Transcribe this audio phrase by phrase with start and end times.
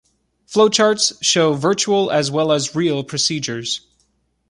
[0.47, 3.81] Flowcharts show virtual as well as real procedures.